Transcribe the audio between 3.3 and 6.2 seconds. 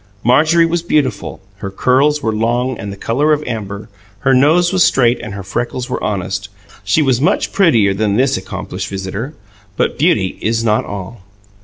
of amber; her nose was straight and her freckles were